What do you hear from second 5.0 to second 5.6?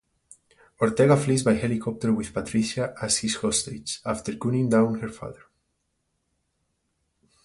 father.